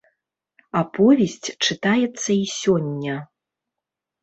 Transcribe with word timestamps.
Аповесць 0.81 1.49
чытаецца 1.67 2.29
і 2.41 2.45
сёння. 2.59 3.15